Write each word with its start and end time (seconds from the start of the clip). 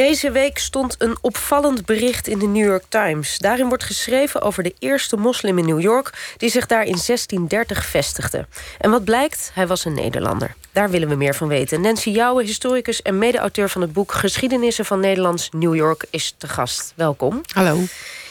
Deze 0.00 0.30
week 0.30 0.58
stond 0.58 0.94
een 0.98 1.16
opvallend 1.20 1.84
bericht 1.84 2.26
in 2.26 2.38
de 2.38 2.46
New 2.46 2.64
York 2.64 2.84
Times. 2.88 3.38
Daarin 3.38 3.68
wordt 3.68 3.84
geschreven 3.84 4.42
over 4.42 4.62
de 4.62 4.74
eerste 4.78 5.16
moslim 5.16 5.58
in 5.58 5.66
New 5.66 5.80
York... 5.80 6.34
die 6.36 6.50
zich 6.50 6.66
daar 6.66 6.84
in 6.84 6.98
1630 7.06 7.84
vestigde. 7.86 8.46
En 8.78 8.90
wat 8.90 9.04
blijkt? 9.04 9.50
Hij 9.54 9.66
was 9.66 9.84
een 9.84 9.92
Nederlander. 9.92 10.54
Daar 10.72 10.90
willen 10.90 11.08
we 11.08 11.14
meer 11.14 11.34
van 11.34 11.48
weten. 11.48 11.80
Nancy 11.80 12.10
Jouwe, 12.10 12.44
historicus 12.44 13.02
en 13.02 13.18
mede-auteur 13.18 13.68
van 13.68 13.80
het 13.80 13.92
boek... 13.92 14.12
Geschiedenissen 14.12 14.84
van 14.84 15.00
Nederlands 15.00 15.48
New 15.50 15.74
York, 15.74 16.04
is 16.10 16.34
te 16.38 16.48
gast. 16.48 16.92
Welkom. 16.96 17.40
Hallo. 17.54 17.78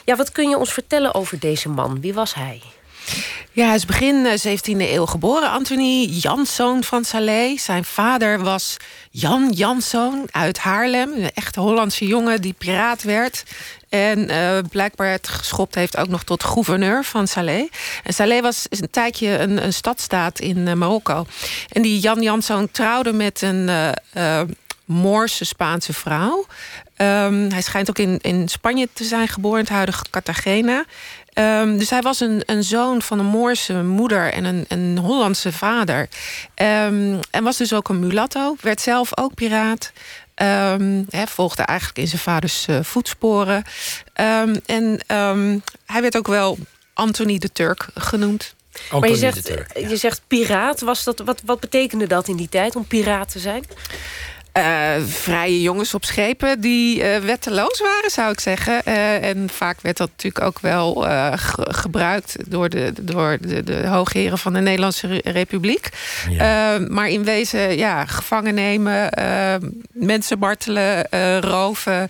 Ja, 0.04 0.16
wat 0.16 0.32
kun 0.32 0.48
je 0.48 0.56
ons 0.56 0.72
vertellen 0.72 1.14
over 1.14 1.38
deze 1.38 1.68
man? 1.68 2.00
Wie 2.00 2.14
was 2.14 2.34
hij? 2.34 2.62
Ja, 3.52 3.66
hij 3.66 3.74
is 3.74 3.84
begin 3.84 4.26
17e 4.26 4.76
eh, 4.78 4.92
eeuw 4.92 5.06
geboren. 5.06 5.50
Anthony 5.50 6.04
Janszoon 6.04 6.84
van 6.84 7.04
Salé. 7.04 7.56
Zijn 7.56 7.84
vader 7.84 8.42
was 8.42 8.76
Jan 9.10 9.52
Janszoon 9.52 10.28
uit 10.30 10.58
Haarlem. 10.58 11.12
Een 11.12 11.30
echte 11.34 11.60
Hollandse 11.60 12.06
jongen 12.06 12.40
die 12.40 12.52
piraat 12.58 13.02
werd. 13.02 13.42
En 13.88 14.30
uh, 14.30 14.58
blijkbaar 14.70 15.10
het 15.10 15.28
geschopt 15.28 15.74
heeft 15.74 15.96
ook 15.96 16.08
nog 16.08 16.22
tot 16.22 16.44
gouverneur 16.44 17.04
van 17.04 17.26
Salé. 17.26 17.68
En 18.04 18.14
Salé 18.14 18.40
was 18.40 18.66
een 18.68 18.90
tijdje 18.90 19.38
een, 19.38 19.64
een 19.64 19.72
stadstaat 19.72 20.40
in 20.40 20.56
uh, 20.56 20.72
Marokko. 20.72 21.26
En 21.68 21.82
die 21.82 22.00
Jan 22.00 22.22
Janszoon 22.22 22.70
trouwde 22.70 23.12
met 23.12 23.42
een 23.42 23.68
Moorse 24.84 25.44
Spaanse 25.44 25.92
vrouw. 25.92 26.46
Um, 26.96 27.50
hij 27.50 27.62
schijnt 27.62 27.88
ook 27.90 27.98
in, 27.98 28.18
in 28.20 28.48
Spanje 28.48 28.88
te 28.92 29.04
zijn 29.04 29.28
geboren, 29.28 29.60
het 29.60 29.68
huidige 29.68 30.04
Cartagena. 30.10 30.84
Um, 31.34 31.78
dus 31.78 31.90
hij 31.90 32.00
was 32.00 32.20
een, 32.20 32.42
een 32.46 32.64
zoon 32.64 33.02
van 33.02 33.18
een 33.18 33.26
Moorse 33.26 33.82
moeder 33.82 34.32
en 34.32 34.44
een, 34.44 34.64
een 34.68 34.98
Hollandse 34.98 35.52
vader. 35.52 36.08
Um, 36.54 37.20
en 37.30 37.42
was 37.42 37.56
dus 37.56 37.72
ook 37.72 37.88
een 37.88 37.98
mulatto. 37.98 38.56
Werd 38.60 38.80
zelf 38.80 39.18
ook 39.18 39.34
piraat. 39.34 39.92
Um, 40.34 41.06
he, 41.10 41.26
volgde 41.26 41.62
eigenlijk 41.62 41.98
in 41.98 42.08
zijn 42.08 42.20
vaders 42.20 42.66
uh, 42.68 42.78
voetsporen. 42.82 43.64
en 44.66 45.00
hij 45.86 46.00
werd 46.00 46.16
ook 46.16 46.26
wel 46.26 46.58
Anthony 46.94 47.38
de 47.38 47.52
Turk 47.52 47.88
genoemd. 47.94 48.54
Anthony 48.72 49.00
maar 49.00 49.10
je 49.10 49.16
zegt, 49.16 49.48
je 49.88 49.96
zegt 49.96 50.20
piraat. 50.26 50.80
Was 50.80 51.04
dat, 51.04 51.18
wat, 51.18 51.40
wat 51.44 51.60
betekende 51.60 52.06
dat 52.06 52.28
in 52.28 52.36
die 52.36 52.48
tijd 52.48 52.76
om 52.76 52.86
piraat 52.86 53.30
te 53.30 53.38
zijn? 53.38 53.64
Uh, 54.54 55.04
vrije 55.06 55.60
jongens 55.60 55.94
op 55.94 56.04
schepen 56.04 56.60
die 56.60 57.02
uh, 57.02 57.16
wetteloos 57.16 57.80
waren, 57.80 58.10
zou 58.10 58.32
ik 58.32 58.40
zeggen. 58.40 58.82
Uh, 58.88 59.24
en 59.24 59.50
vaak 59.52 59.80
werd 59.80 59.96
dat 59.96 60.08
natuurlijk 60.08 60.44
ook 60.44 60.60
wel 60.60 61.06
gebruikt 61.54 62.36
door, 62.46 62.68
de, 62.68 62.92
door 63.00 63.38
de, 63.40 63.64
de 63.64 63.86
hoogheren 63.86 64.38
van 64.38 64.52
de 64.52 64.60
Nederlandse 64.60 65.20
Republiek. 65.24 65.88
Ja. 66.30 66.78
maar 66.88 67.08
in 67.08 67.24
wezen, 67.24 67.76
ja, 67.76 68.06
gevangen 68.06 68.54
nemen, 68.54 69.10
mensen 69.92 70.38
martelen, 70.38 71.06
roven. 71.40 72.08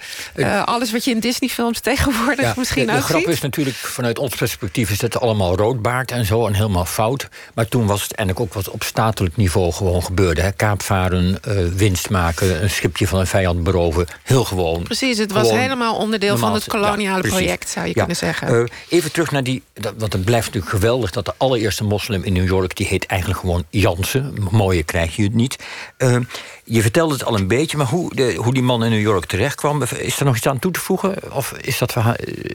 alles 0.64 0.92
wat 0.92 1.04
je 1.04 1.10
in 1.10 1.20
Disney-films 1.20 1.80
tegenwoordig 1.80 2.44
ja, 2.44 2.54
misschien 2.56 2.86
de, 2.86 2.92
de 2.92 2.98
ook 2.98 3.04
grap 3.04 3.28
is 3.28 3.40
natuurlijk, 3.40 3.76
vanuit 3.76 4.18
ons 4.18 4.34
perspectief 4.36 4.90
is 4.90 4.98
dat 4.98 5.20
allemaal 5.20 5.56
roodbaard 5.56 6.10
en 6.10 6.24
zo 6.24 6.46
en 6.46 6.54
helemaal 6.54 6.84
fout. 6.84 7.28
Maar 7.54 7.68
toen 7.68 7.86
was 7.86 8.02
het 8.02 8.12
eigenlijk 8.12 8.48
ook 8.48 8.62
wat 8.64 8.72
op 8.72 8.82
statelijk 8.82 9.36
niveau 9.36 9.72
gewoon 9.72 10.02
gebeurde. 10.02 10.40
Hè? 10.40 10.52
Kaapvaren, 10.52 11.40
winst 11.76 12.10
maken 12.10 12.29
een 12.38 12.70
schipje 12.70 13.06
van 13.06 13.20
een 13.20 13.26
vijand 13.26 13.62
beroven. 13.62 14.06
Heel 14.22 14.44
gewoon. 14.44 14.82
Precies, 14.82 15.18
het 15.18 15.32
was 15.32 15.50
helemaal 15.50 15.96
onderdeel 15.96 16.38
van 16.38 16.54
het 16.54 16.64
koloniale 16.66 17.28
project, 17.28 17.68
zou 17.68 17.86
je 17.86 17.92
kunnen 17.92 18.16
zeggen. 18.16 18.54
Uh, 18.54 18.64
even 18.88 19.12
terug 19.12 19.30
naar 19.30 19.42
die, 19.42 19.62
want 19.96 20.12
het 20.12 20.24
blijft 20.24 20.46
natuurlijk 20.46 20.72
geweldig... 20.72 21.10
dat 21.10 21.24
de 21.24 21.34
allereerste 21.36 21.84
moslim 21.84 22.22
in 22.22 22.32
New 22.32 22.46
York, 22.46 22.76
die 22.76 22.86
heet 22.86 23.06
eigenlijk 23.06 23.40
gewoon 23.40 23.64
Jansen. 23.70 24.34
Mooier 24.50 24.84
krijg 24.84 25.16
je 25.16 25.22
het 25.22 25.34
niet. 25.34 25.56
Uh, 25.98 26.16
je 26.64 26.82
vertelde 26.82 27.14
het 27.14 27.24
al 27.24 27.38
een 27.38 27.48
beetje, 27.48 27.76
maar 27.76 27.86
hoe, 27.86 28.14
de, 28.14 28.34
hoe 28.34 28.54
die 28.54 28.62
man 28.62 28.84
in 28.84 28.90
New 28.90 29.00
York 29.00 29.24
terecht 29.24 29.54
kwam... 29.54 29.82
is 29.82 30.18
er 30.18 30.24
nog 30.24 30.36
iets 30.36 30.46
aan 30.46 30.58
toe 30.58 30.72
te 30.72 30.80
voegen? 30.80 31.32
Of 31.32 31.52
is 31.60 31.78
dat 31.78 31.92
verhaal... 31.92 32.14
Uh, 32.20 32.50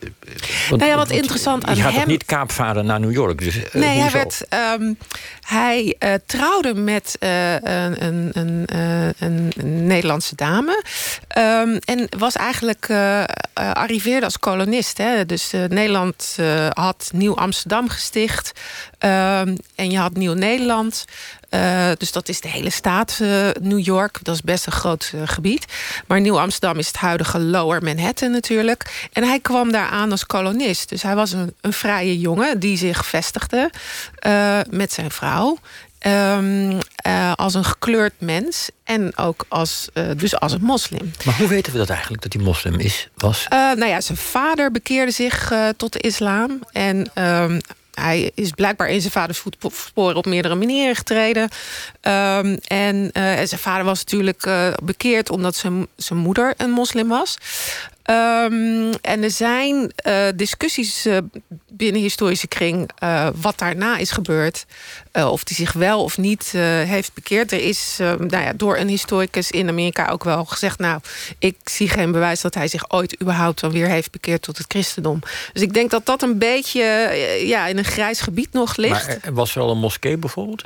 want, 0.70 0.82
nou 0.82 0.94
ja, 0.94 0.98
wat 0.98 1.10
interessant 1.10 1.66
aan 1.66 1.76
Je 1.76 1.82
gaat 1.82 1.94
hem... 1.94 2.08
niet 2.08 2.26
kaapvaren 2.26 2.86
naar 2.86 3.00
New 3.00 3.12
York? 3.12 3.40
Dus, 3.40 3.60
nee, 3.72 4.00
hij, 4.00 4.12
werd, 4.12 4.46
um, 4.80 4.98
hij 5.42 5.96
trouwde 6.26 6.74
met 6.74 7.18
een, 7.20 8.06
een, 8.06 8.32
een, 8.34 8.66
een, 9.20 9.52
Nederlandse 9.66 10.36
dame. 10.36 10.84
Um, 11.38 11.78
en 11.78 12.08
was 12.18 12.36
eigenlijk 12.36 12.90
arriveerde 13.54 14.26
als 14.26 14.40
kolonist. 14.40 14.98
Hè? 14.98 15.26
Dus 15.26 15.52
Nederland 15.70 16.38
had 16.70 17.10
Nieuw-Amsterdam 17.14 17.90
gesticht. 17.90 18.52
Um, 19.00 19.58
en 19.76 19.92
je 19.92 19.98
had 19.98 20.14
Nieuw-Nederland. 20.14 21.06
Uh, 21.50 21.90
dus 21.98 22.12
dat 22.12 22.30
is 22.30 22.42
de 22.42 22.48
hele 22.48 22.70
staat 22.70 23.20
New 23.62 23.80
York. 23.80 24.20
Dat 24.24 24.36
is 24.36 24.42
best 24.42 24.66
een 24.66 24.72
groot 24.72 25.14
gebied. 25.26 25.66
Maar 26.08 26.22
Nieuw-Amsterdam 26.22 26.80
is 26.80 26.88
het 26.88 26.98
huidige 26.98 27.40
Lower 27.40 27.84
Manhattan 27.84 28.32
natuurlijk. 28.32 29.08
En 29.14 29.24
hij 29.24 29.40
kwam 29.40 29.72
daar 29.72 29.90
aan 29.90 30.12
als 30.12 30.26
kolonist. 30.26 30.90
Dus 30.90 31.02
hij 31.02 31.16
was 31.16 31.32
een, 31.32 31.54
een 31.62 31.74
vrije 31.74 32.20
jongen 32.20 32.60
die 32.60 32.78
zich 32.78 33.06
vestigde 33.06 33.70
met 34.70 34.94
zijn 34.94 35.12
vrouw. 35.12 35.58
Um, 36.08 36.80
als 37.36 37.54
een 37.54 37.66
gekleurd 37.66 38.14
mens 38.20 38.70
en 38.84 39.18
ook 39.18 39.46
als, 39.48 39.90
dus 40.18 40.40
als 40.40 40.52
een 40.52 40.64
moslim. 40.64 41.12
Maar 41.26 41.38
hoe 41.38 41.48
weten 41.48 41.72
we 41.72 41.78
dat 41.78 41.90
eigenlijk, 41.90 42.22
dat 42.22 42.34
hij 42.34 42.42
moslim 42.42 42.80
is, 42.80 43.10
was? 43.16 43.46
nou 43.50 43.86
ja, 43.86 44.02
zijn 44.02 44.18
vader 44.18 44.72
bekeerde 44.72 45.12
zich 45.12 45.52
tot 45.78 45.94
de 45.94 46.00
islam. 46.00 46.60
En 46.72 47.12
um, 47.16 47.62
hij 47.94 48.32
is 48.34 48.52
blijkbaar 48.52 48.90
in 48.90 49.00
zijn 49.02 49.12
vaders 49.12 49.38
voetsporen 49.38 50.16
op 50.16 50.26
meerdere 50.26 50.56
manieren 50.56 50.96
getreden. 50.96 51.44
Um, 51.44 51.50
en, 52.68 53.12
en, 53.12 53.48
zijn 53.48 53.62
vader 53.62 53.86
was 53.86 54.00
natuurlijk 54.00 54.50
bekeerd 54.84 55.30
omdat 55.30 55.56
zijn, 55.56 55.88
zijn 55.96 56.20
moeder 56.20 56.54
een 56.58 56.72
moslim 56.72 57.08
was. 57.08 57.38
Um, 58.10 58.94
en 59.02 59.24
er 59.24 59.32
zijn 59.32 59.92
uh, 60.08 60.28
discussies 60.36 61.06
uh, 61.06 61.18
binnen 61.78 62.02
historische 62.02 62.48
kring 62.48 62.90
uh, 63.04 63.28
wat 63.36 63.58
daarna 63.58 63.98
is 63.98 64.12
gebeurd. 64.12 64.66
of 65.14 65.42
hij 65.44 65.56
zich 65.56 65.74
wel 65.74 66.04
of 66.04 66.18
niet 66.18 66.52
heeft 66.86 67.14
bekeerd. 67.14 67.52
Er 67.52 67.62
is 67.62 67.96
nou 68.00 68.44
ja, 68.44 68.54
door 68.54 68.78
een 68.78 68.88
historicus 68.88 69.52
in 69.52 69.70
Amerika 69.70 70.08
ook 70.10 70.24
wel 70.24 70.46
gezegd... 70.46 70.80
nou, 70.80 71.00
ik 71.40 71.58
zie 71.64 71.90
geen 71.90 72.12
bewijs 72.12 72.42
dat 72.42 72.54
hij 72.54 72.68
zich 72.68 72.92
ooit 72.92 73.22
überhaupt 73.22 73.60
dan 73.60 73.72
weer 73.72 73.88
heeft 73.88 74.12
bekeerd 74.12 74.42
tot 74.42 74.58
het 74.58 74.66
christendom. 74.68 75.20
Dus 75.54 75.62
ik 75.62 75.74
denk 75.74 75.92
dat 75.92 76.06
dat 76.06 76.22
een 76.22 76.38
beetje 76.38 76.84
ja, 77.46 77.68
in 77.68 77.78
een 77.78 77.86
grijs 77.86 78.22
gebied 78.22 78.54
nog 78.54 78.76
ligt. 78.76 79.08
Maar 79.08 79.34
was 79.34 79.58
al 79.58 79.72
een 79.72 79.78
moskee 79.78 80.18
bijvoorbeeld? 80.18 80.64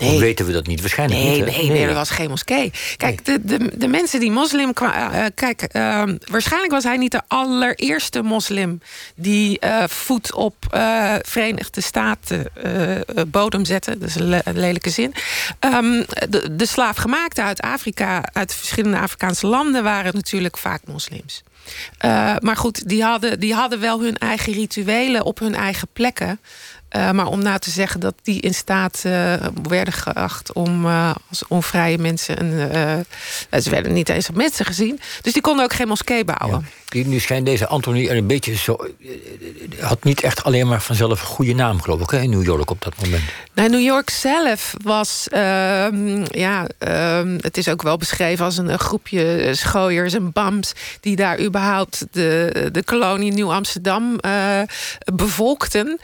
Nee. 0.00 0.18
Weten 0.18 0.46
we 0.46 0.52
dat 0.52 0.66
niet? 0.66 0.80
Waarschijnlijk 0.80 1.20
nee, 1.20 1.42
niet. 1.42 1.56
Nee, 1.56 1.70
nee, 1.70 1.86
er 1.86 1.94
was 1.94 2.10
geen 2.10 2.28
moskee. 2.28 2.72
Kijk, 2.96 3.24
de, 3.24 3.44
de, 3.44 3.78
de 3.78 3.88
mensen 3.88 4.20
die 4.20 4.30
moslim 4.30 4.72
kwamen... 4.72 5.20
Uh, 5.20 5.24
kijk, 5.34 5.68
uh, 5.72 6.02
waarschijnlijk 6.30 6.72
was 6.72 6.84
hij 6.84 6.96
niet 6.96 7.12
de 7.12 7.22
allereerste 7.28 8.22
moslim... 8.22 8.80
die 9.14 9.58
uh, 9.64 9.84
voet 9.86 10.34
op 10.34 10.54
Verenigde 11.22 11.80
Staten 11.80 12.50
bodem 13.26 13.64
zette. 13.64 13.98
Dat 13.98 14.08
is 14.08 14.14
een, 14.14 14.28
le 14.28 14.42
lelijke 14.54 14.90
zin. 14.90 15.14
Um, 15.60 16.04
de, 16.28 16.56
de 16.56 16.66
slaafgemaakten 16.66 17.44
uit 17.44 17.60
Afrika... 17.60 18.24
uit 18.32 18.54
verschillende 18.54 18.98
Afrikaanse 18.98 19.46
landen... 19.46 19.82
waren 19.82 20.14
natuurlijk 20.14 20.58
vaak 20.58 20.80
moslims. 20.86 21.42
maar 22.38 22.56
goed, 22.56 22.88
die 22.88 23.02
hadden, 23.02 23.40
die 23.40 23.54
hadden 23.54 23.80
wel 23.80 24.00
hun 24.00 24.16
eigen 24.16 24.52
rituelen... 24.52 25.24
op 25.24 25.38
hun 25.38 25.54
eigen 25.54 25.88
plekken... 25.92 26.40
Uh, 26.96 27.10
maar 27.10 27.26
om 27.26 27.42
nou 27.42 27.58
te 27.58 27.70
zeggen 27.70 28.00
dat 28.00 28.14
die 28.22 28.40
in 28.40 28.54
staat 28.54 29.02
uh, 29.06 29.34
werden 29.62 29.94
geacht 29.94 30.52
om 30.52 30.84
uh, 30.84 31.14
als 31.28 31.46
onvrije 31.48 31.98
mensen. 31.98 32.40
Een, 32.40 33.04
ze 33.62 33.70
werden 33.70 33.92
niet 33.92 34.08
eens 34.08 34.26
als 34.26 34.36
mensen 34.36 34.64
gezien. 34.64 35.00
Dus 35.22 35.32
die 35.32 35.42
konden 35.42 35.64
ook 35.64 35.72
geen 35.72 35.88
moskee 35.88 36.24
bouwen. 36.24 36.60
Ja. 36.60 36.78
Nu 36.90 37.18
schijnt 37.18 37.46
deze 37.46 37.66
Anthony 37.66 38.08
een 38.08 38.26
beetje 38.26 38.54
zo. 38.54 38.76
had 39.80 40.04
niet 40.04 40.20
echt 40.20 40.44
alleen 40.44 40.68
maar 40.68 40.82
vanzelf 40.82 41.20
een 41.20 41.26
goede 41.26 41.54
naam, 41.54 41.82
geloof 41.82 42.00
ik, 42.00 42.10
hè, 42.10 42.20
in 42.20 42.30
New 42.30 42.44
York 42.44 42.70
op 42.70 42.82
dat 42.82 42.94
moment. 43.04 43.22
Nou, 43.54 43.70
New 43.70 43.80
York 43.80 44.10
zelf 44.10 44.74
was. 44.82 45.26
Uh, 45.32 45.38
ja, 46.24 46.66
uh, 46.88 47.20
het 47.40 47.56
is 47.56 47.68
ook 47.68 47.82
wel 47.82 47.96
beschreven 47.96 48.44
als 48.44 48.56
een, 48.56 48.68
een 48.68 48.78
groepje 48.78 49.50
schooiers 49.54 50.14
en 50.14 50.32
bams. 50.32 50.72
die 51.00 51.16
daar 51.16 51.40
überhaupt 51.40 52.06
de, 52.10 52.68
de 52.72 52.84
kolonie 52.84 53.32
Nieuw-Amsterdam 53.32 54.20
bevolkten. 55.14 55.98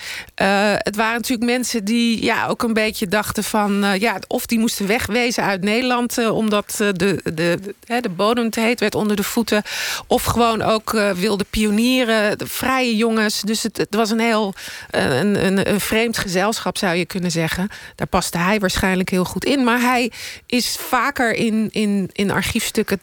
Het 0.79 0.97
waren 0.97 1.15
natuurlijk 1.15 1.51
mensen 1.51 1.85
die 1.85 2.25
ja, 2.25 2.47
ook 2.47 2.63
een 2.63 2.73
beetje 2.73 3.09
dachten 3.09 3.45
van. 3.45 3.99
ja, 3.99 4.19
of 4.27 4.47
die 4.47 4.59
moesten 4.59 4.87
wegwezen 4.87 5.43
uit 5.43 5.63
Nederland. 5.63 6.29
omdat 6.29 6.75
de, 6.77 6.93
de, 6.93 7.21
de, 7.35 8.01
de 8.01 8.09
bodem 8.09 8.51
te 8.51 8.61
heet 8.61 8.81
werd 8.81 8.95
onder 8.95 9.17
de 9.17 9.23
voeten. 9.23 9.63
Of 10.07 10.25
gewoon 10.25 10.63
ook 10.63 10.91
wilde 11.15 11.45
pionieren, 11.51 12.39
de 12.39 12.47
vrije 12.47 12.97
jongens. 12.97 13.41
Dus 13.41 13.63
het, 13.63 13.87
was 13.91 14.11
een 14.11 14.21
heel 14.21 14.55
een, 14.91 15.59
een, 15.59 15.81
vreemd 15.81 16.19
gezelschap, 16.19 16.79
zou 16.79 16.97
je 16.97 17.07
kunnen 17.07 17.31
zeggen. 17.31 17.69
Daar 17.95 18.07
paste 18.07 18.39
hij 18.39 18.61
waarschijnlijk 18.61 19.11
heel 19.11 19.25
goed 19.25 19.45
in. 19.45 19.65
Maar 19.65 19.81
hij 19.81 20.11
is 20.47 20.77
vaker 20.81 21.35
in, 21.35 21.69
in, 21.73 22.11
in 22.13 22.31
archiefstukken. 22.31 23.01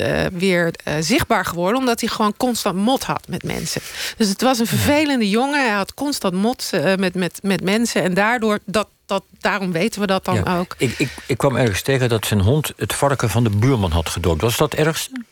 Uh, 0.00 0.10
uh, 0.20 0.26
weer 0.32 0.74
uh, 0.88 0.94
zichtbaar 1.00 1.44
geworden. 1.44 1.78
Omdat 1.78 2.00
hij 2.00 2.08
gewoon 2.08 2.34
constant 2.36 2.76
mot 2.76 3.04
had 3.04 3.28
met 3.28 3.42
mensen. 3.42 3.80
Dus 4.16 4.28
het 4.28 4.42
was 4.42 4.58
een 4.58 4.66
vervelende 4.66 5.28
jongen. 5.28 5.60
Hij 5.60 5.76
had 5.76 5.94
constant 5.94 6.34
mot 6.34 6.70
uh, 6.74 6.94
met, 6.94 7.14
met, 7.14 7.38
met 7.42 7.62
mensen. 7.62 8.02
En 8.02 8.14
daardoor, 8.14 8.58
dat, 8.64 8.88
dat, 9.06 9.22
daarom 9.40 9.72
weten 9.72 10.00
we 10.00 10.06
dat 10.06 10.24
dan 10.24 10.34
ja. 10.34 10.58
ook. 10.58 10.74
Ik, 10.78 10.94
ik, 10.98 11.10
ik 11.26 11.38
kwam 11.38 11.56
ergens 11.56 11.82
tegen 11.82 12.08
dat 12.08 12.26
zijn 12.26 12.40
hond 12.40 12.72
het 12.76 12.94
varken 12.94 13.30
van 13.30 13.44
de 13.44 13.50
buurman 13.50 13.90
had 13.90 14.08
gedoopt. 14.08 14.40
Was 14.40 14.56
dat 14.56 14.74
ergste? 14.74 15.24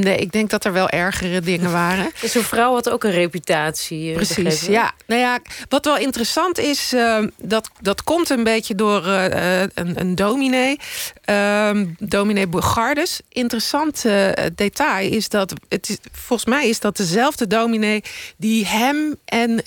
Nee, 0.00 0.16
ik 0.16 0.32
denk 0.32 0.50
dat 0.50 0.64
er 0.64 0.72
wel 0.72 0.88
ergere 0.88 1.40
dingen 1.40 1.72
waren. 1.72 2.10
Dus 2.20 2.32
zijn 2.32 2.44
vrouw 2.44 2.72
had 2.72 2.90
ook 2.90 3.04
een 3.04 3.10
reputatie. 3.10 4.08
Eh, 4.08 4.14
Precies, 4.14 4.60
ja. 4.66 4.92
Nou 5.06 5.20
ja, 5.20 5.38
wat 5.68 5.84
wel 5.84 5.96
interessant 5.96 6.58
is, 6.58 6.92
uh, 6.92 7.18
dat, 7.36 7.70
dat 7.80 8.04
komt 8.04 8.30
een 8.30 8.44
beetje 8.44 8.74
door 8.74 9.06
uh, 9.06 9.60
een, 9.60 10.00
een 10.00 10.14
dominee. 10.14 10.78
Uh, 11.30 11.70
dominee 11.98 12.46
Bogardes. 12.46 13.20
Interessant 13.28 14.04
detail 14.54 15.12
is 15.12 15.28
dat, 15.28 15.52
het 15.68 15.88
is, 15.88 15.96
volgens 16.12 16.48
mij 16.48 16.68
is 16.68 16.80
dat 16.80 16.96
dezelfde 16.96 17.46
dominee... 17.46 18.02
die 18.36 18.66
hem 18.66 19.16
en 19.24 19.62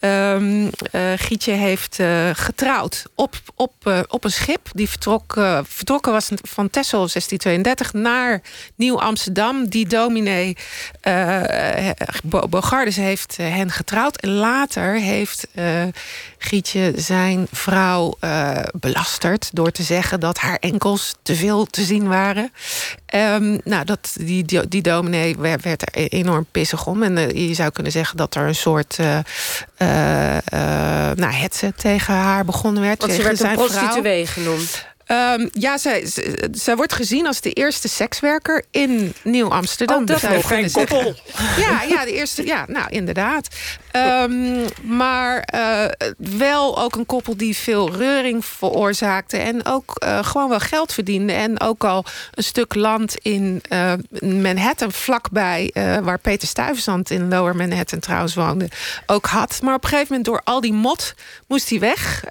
um, 0.00 0.70
Gietje 1.16 1.52
heeft 1.52 1.98
getrouwd 2.32 3.04
op, 3.14 3.34
op, 3.54 4.04
op 4.08 4.24
een 4.24 4.30
schip. 4.30 4.68
Die 4.72 4.88
vertrok, 4.88 5.32
vertrokken 5.62 6.12
was 6.12 6.28
van 6.42 6.70
Texel 6.70 6.98
1632 6.98 7.92
naar 7.92 8.42
Nieuw-Amsterdam. 8.74 9.26
Die 9.68 9.86
dominee 9.86 10.56
uh, 11.02 11.90
Bogardes 12.48 12.96
heeft 12.96 13.36
eh, 13.38 13.54
hen 13.54 13.70
getrouwd. 13.70 14.16
En 14.16 14.30
later 14.30 14.94
heeft 14.94 15.46
uh, 15.54 15.82
Gietje 16.38 16.92
zijn 16.96 17.46
vrouw 17.52 18.16
uh, 18.20 18.58
belasterd... 18.72 19.50
door 19.52 19.70
te 19.70 19.82
zeggen 19.82 20.20
dat 20.20 20.38
haar 20.38 20.56
enkels 20.60 21.14
te 21.22 21.34
veel 21.34 21.66
te 21.66 21.82
zien 21.82 22.08
waren. 22.08 22.52
Um, 23.14 23.60
nou, 23.64 23.84
dat, 23.84 24.16
die, 24.20 24.44
die, 24.44 24.68
die 24.68 24.82
dominee 24.82 25.36
werd, 25.38 25.62
werd, 25.62 25.96
er 25.96 26.08
enorm 26.08 26.46
pissig 26.50 26.86
om. 26.86 27.02
En 27.02 27.38
je 27.38 27.54
zou 27.54 27.70
kunnen 27.70 27.92
zeggen 27.92 28.16
dat 28.16 28.34
er 28.34 28.46
een 28.46 28.54
soort... 28.54 28.98
nou, 31.14 31.32
hetze 31.32 31.72
tegen 31.76 32.14
haar 32.14 32.44
begonnen 32.44 32.82
werd. 32.82 33.00
Want 33.00 33.12
ze 33.12 33.22
werd 33.22 33.40
een 33.40 33.52
prostituee 33.52 34.26
genoemd. 34.26 34.86
Um, 35.10 35.50
ja, 35.52 35.78
zij, 35.78 36.10
zij 36.52 36.76
wordt 36.76 36.92
gezien 36.92 37.26
als 37.26 37.40
de 37.40 37.52
eerste 37.52 37.88
sekswerker 37.88 38.64
in 38.70 39.14
Nieuw-Amsterdam. 39.22 40.00
Oh, 40.00 40.06
dat 40.06 40.44
geen 40.44 40.70
koppel. 40.70 41.14
Ja, 41.56 41.82
ja, 41.82 42.04
de 42.04 42.12
eerste, 42.12 42.46
ja, 42.46 42.64
nou 42.68 42.86
inderdaad. 42.88 43.48
Um, 43.98 44.64
maar 44.82 45.48
uh, 45.54 45.84
wel 46.38 46.78
ook 46.82 46.96
een 46.96 47.06
koppel 47.06 47.36
die 47.36 47.56
veel 47.56 47.96
reuring 47.96 48.44
veroorzaakte. 48.44 49.36
En 49.36 49.66
ook 49.66 50.04
uh, 50.04 50.24
gewoon 50.24 50.48
wel 50.48 50.60
geld 50.60 50.92
verdiende. 50.92 51.32
En 51.32 51.60
ook 51.60 51.84
al 51.84 52.04
een 52.34 52.44
stuk 52.44 52.74
land 52.74 53.16
in 53.16 53.62
uh, 53.72 53.92
Manhattan, 54.20 54.92
vlakbij 54.92 55.70
waar 56.02 56.18
Peter 56.18 56.48
Stuyvesant 56.48 57.10
in 57.10 57.28
Lower 57.28 57.56
Manhattan 57.56 57.98
trouwens 57.98 58.34
woonde, 58.34 58.68
ook 59.06 59.26
had. 59.26 59.60
Maar 59.62 59.74
op 59.74 59.82
een 59.82 59.88
gegeven 59.88 60.08
moment 60.10 60.26
door 60.26 60.40
al 60.44 60.60
die 60.60 60.72
mot 60.72 61.14
moest 61.46 61.70
hij 61.70 61.78
weg. 61.78 62.24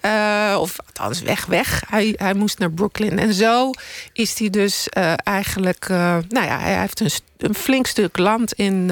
of 0.58 0.76
althans 0.86 1.22
weg, 1.22 1.46
weg. 1.46 1.84
Hij, 1.90 2.14
hij 2.18 2.34
moest 2.34 2.60
naar 2.60 2.72
Brooklyn. 2.72 3.20
En 3.20 3.34
zo 3.34 3.72
is 4.14 4.40
hij 4.40 4.50
dus 4.50 4.88
eigenlijk... 5.24 5.88
Nou 5.88 6.46
ja, 6.46 6.60
hij 6.60 6.80
heeft 6.80 7.22
een 7.38 7.56
flink 7.56 7.88
stuk 7.88 8.18
land 8.18 8.54
in, 8.54 8.92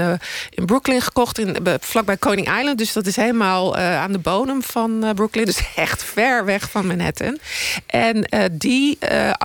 in 0.49 0.65
Brooklyn 0.65 1.01
gekocht, 1.01 1.37
in, 1.37 1.57
vlakbij 1.79 2.17
Coney 2.17 2.43
Island. 2.43 2.64
Dus 2.73 2.93
dat 2.93 3.05
is 3.05 3.15
helemaal 3.15 3.77
uh, 3.77 3.99
aan 3.99 4.11
de 4.11 4.17
bodem 4.17 4.63
van 4.63 5.05
uh, 5.05 5.09
Brooklyn. 5.09 5.45
Dus 5.45 5.59
echt 5.75 6.03
ver 6.03 6.45
weg 6.45 6.69
van 6.71 6.87
Manhattan. 6.87 7.37
En 7.85 8.27
die 8.51 8.97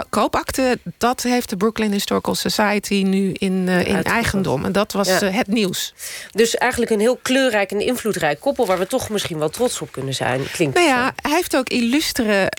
koopakte, 0.08 0.78
dat 0.99 1.22
heeft 1.22 1.49
de 1.49 1.56
Brooklyn 1.56 1.93
Historical 1.93 2.34
Society 2.34 3.02
nu 3.06 3.32
in, 3.32 3.69
in 3.69 4.02
eigendom. 4.02 4.64
En 4.64 4.72
dat 4.72 4.93
was 4.93 5.08
ja. 5.08 5.26
het 5.26 5.46
nieuws. 5.46 5.94
Dus 6.31 6.56
eigenlijk 6.56 6.90
een 6.90 7.00
heel 7.00 7.19
kleurrijk 7.22 7.70
en 7.70 7.81
invloedrijk 7.81 8.40
koppel... 8.40 8.67
waar 8.67 8.78
we 8.78 8.87
toch 8.87 9.08
misschien 9.08 9.38
wel 9.38 9.49
trots 9.49 9.81
op 9.81 9.93
kunnen 9.93 10.14
zijn. 10.14 10.50
Klinkt 10.52 10.75
nou 10.75 10.87
ja, 10.87 11.12
hij 11.22 11.31
heeft 11.31 11.56
ook 11.56 11.69
illustere 11.69 12.52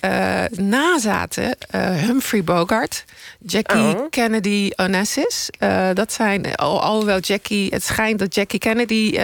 nazaten. 0.51 1.57
Humphrey 2.05 2.43
Bogart, 2.43 3.05
Jackie 3.39 3.97
oh. 3.97 4.09
Kennedy 4.09 4.71
Onassis. 4.75 5.49
dat 5.93 6.13
zijn 6.13 6.55
al, 6.55 6.81
alhoewel 6.81 7.19
Jackie, 7.19 7.69
het 7.69 7.83
schijnt 7.83 8.19
dat 8.19 8.35
Jackie 8.35 8.59
Kennedy 8.59 9.17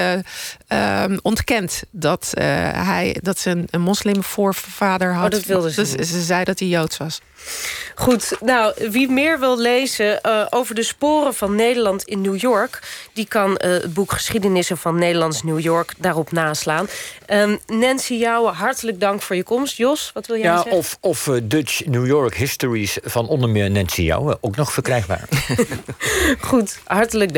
uh, 0.73 1.16
ontkent 1.21 1.83
dat, 1.91 2.31
uh, 2.33 2.43
hij, 2.85 3.17
dat 3.21 3.39
ze 3.39 3.49
een, 3.49 3.67
een 3.69 3.81
moslimvoorvader 3.81 5.13
had. 5.13 5.25
Oh, 5.25 5.29
dat 5.29 5.45
wilde 5.45 5.71
ze. 5.71 5.95
Dus 5.97 6.09
ze 6.09 6.21
zei 6.21 6.43
dat 6.43 6.59
hij 6.59 6.67
Joods 6.67 6.97
was. 6.97 7.21
Goed, 7.95 8.37
nou, 8.41 8.73
wie 8.91 9.09
meer 9.09 9.39
wil 9.39 9.59
lezen 9.59 10.19
uh, 10.25 10.45
over 10.49 10.75
de 10.75 10.83
sporen 10.83 11.33
van 11.33 11.55
Nederland 11.55 12.03
in 12.03 12.21
New 12.21 12.39
York... 12.39 12.79
die 13.13 13.27
kan 13.27 13.49
uh, 13.49 13.57
het 13.57 13.93
boek 13.93 14.11
Geschiedenissen 14.11 14.77
van 14.77 14.95
Nederlands 14.95 15.43
New 15.43 15.59
York 15.59 15.93
daarop 15.97 16.31
naslaan. 16.31 16.87
Um, 17.29 17.59
Nancy 17.67 18.13
Jouwe, 18.13 18.51
hartelijk 18.51 18.99
dank 18.99 19.21
voor 19.21 19.35
je 19.35 19.43
komst. 19.43 19.77
Jos, 19.77 20.11
wat 20.13 20.27
wil 20.27 20.37
jij 20.37 20.45
ja, 20.45 20.55
zeggen? 20.55 20.71
Of, 20.71 20.97
of 21.01 21.27
uh, 21.27 21.37
Dutch 21.43 21.85
New 21.85 22.07
York 22.07 22.35
Histories 22.35 22.97
van 23.03 23.27
onder 23.27 23.49
meer 23.49 23.71
Nancy 23.71 24.01
Jouwe, 24.01 24.37
ook 24.41 24.55
nog 24.55 24.73
verkrijgbaar. 24.73 25.27
Goed, 26.39 26.79
hartelijk 26.83 27.33
dank. 27.33 27.35